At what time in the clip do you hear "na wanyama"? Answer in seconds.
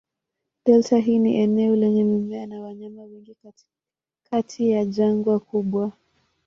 2.47-3.01